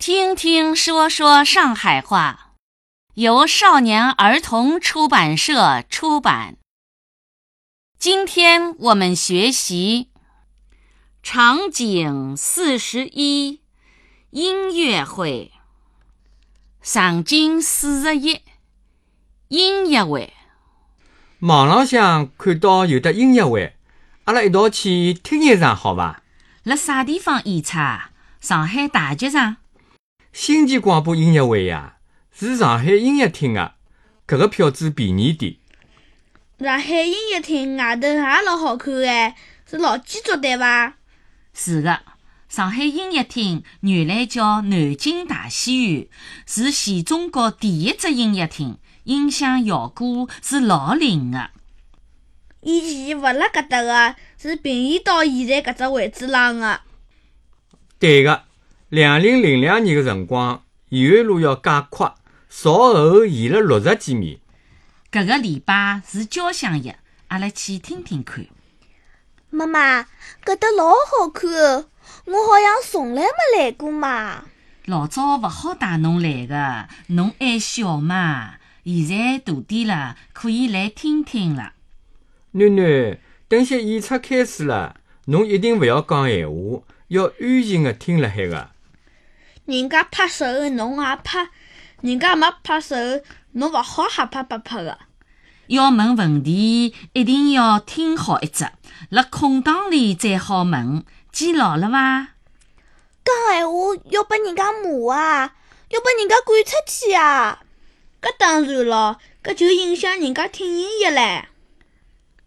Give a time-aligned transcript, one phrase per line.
[0.00, 2.54] 听听说说上海话，
[3.16, 6.56] 由少年儿童出版社出版。
[7.98, 10.08] 今天我们学习
[11.22, 13.60] 场景四十一
[14.30, 15.52] 音乐会。
[16.80, 18.40] 场景四十一
[19.48, 20.32] 音乐会。
[21.40, 23.76] 网浪向看到有的音乐会，
[24.24, 26.22] 阿拉一道去听一场好伐？
[26.62, 28.12] 辣啥地方演出啊？
[28.40, 29.58] 上海大剧场。
[30.32, 31.96] 星际广播音乐会呀，
[32.32, 33.74] 是上海音乐厅啊，
[34.26, 35.56] 搿个票子便宜点。
[36.60, 39.36] 上海音乐厅外头也老好看哎，
[39.68, 40.94] 是老建筑对伐？
[41.52, 42.02] 是的，
[42.48, 46.08] 上海音乐厅原来叫南京大戏院，
[46.46, 51.50] 是全中国第一只音乐厅，音响效果是老灵的。
[52.60, 56.82] 以前勿辣搿搭个，是平移到现在搿只位置浪的。
[57.98, 58.44] 对个。
[58.90, 62.12] 两零零两年个辰光，延安路要加宽，
[62.48, 64.40] 朝后移了六十几米。
[65.12, 66.96] 搿个礼拜是交响乐，
[67.28, 68.46] 阿拉去听听看。
[69.50, 70.02] 妈妈，
[70.44, 74.46] 搿搭老好看，我好像从来没来过嘛。
[74.86, 78.54] 老早勿好带侬来个，侬还小嘛。
[78.84, 81.74] 现在大点了，可以来听听了。
[82.54, 88.70] 囡囡，等歇演出开始了，侬一定勿要讲闲话，要安静的听辣海个。
[89.70, 91.46] 人家拍手，侬也拍；
[92.00, 92.96] 人家没拍手，
[93.52, 94.98] 侬勿好瞎拍拍拍的。
[95.68, 98.68] 要问问题，一定要听好一只，
[99.10, 101.04] 辣空档里再好问。
[101.30, 102.28] 记牢了伐？
[103.24, 105.54] 讲闲话要拨人家骂啊，
[105.90, 107.60] 要拨人家赶出去啊！
[108.20, 111.44] 搿当然咯，搿就影响人家听音乐唻。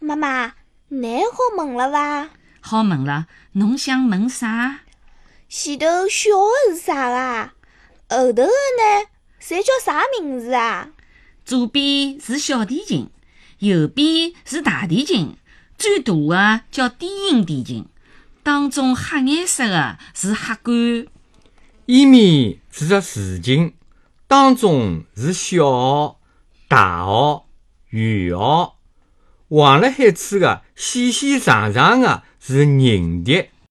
[0.00, 0.54] 妈妈，
[0.88, 2.30] 你好问了伐？
[2.60, 4.80] 好问了，侬想问啥？
[5.56, 6.30] 前头小
[6.68, 7.54] 的是啥啊？
[8.08, 9.06] 后头的呢？
[9.40, 10.88] 侪叫啥名字啊？
[11.44, 13.08] 左边是小提琴，
[13.60, 15.36] 右边是大提琴，
[15.78, 17.86] 最大的叫低音提琴，
[18.42, 21.06] 当中黑颜色的是黑管。
[21.86, 23.74] 伊面是只竖琴，
[24.26, 26.20] 当中是小号、
[26.66, 27.46] 大号、
[27.90, 28.80] 圆号，
[29.48, 33.50] 横辣海处的细细长长的是银笛。